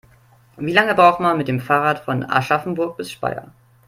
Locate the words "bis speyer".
2.97-3.51